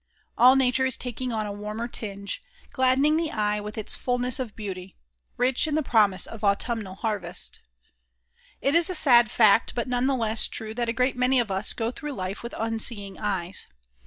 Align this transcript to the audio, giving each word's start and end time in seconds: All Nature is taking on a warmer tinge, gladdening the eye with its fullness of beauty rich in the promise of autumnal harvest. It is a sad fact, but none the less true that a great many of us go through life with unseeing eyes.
All 0.35 0.55
Nature 0.55 0.87
is 0.87 0.97
taking 0.97 1.31
on 1.31 1.45
a 1.45 1.51
warmer 1.51 1.87
tinge, 1.87 2.41
gladdening 2.71 3.17
the 3.17 3.29
eye 3.29 3.59
with 3.61 3.77
its 3.77 3.95
fullness 3.95 4.39
of 4.39 4.55
beauty 4.55 4.97
rich 5.37 5.67
in 5.67 5.75
the 5.75 5.83
promise 5.83 6.25
of 6.25 6.43
autumnal 6.43 6.95
harvest. 6.95 7.59
It 8.61 8.73
is 8.73 8.89
a 8.89 8.95
sad 8.95 9.29
fact, 9.29 9.75
but 9.75 9.87
none 9.87 10.07
the 10.07 10.15
less 10.15 10.47
true 10.47 10.73
that 10.73 10.89
a 10.89 10.93
great 10.93 11.15
many 11.15 11.39
of 11.39 11.51
us 11.51 11.71
go 11.73 11.91
through 11.91 12.13
life 12.13 12.41
with 12.41 12.55
unseeing 12.57 13.19
eyes. 13.19 13.67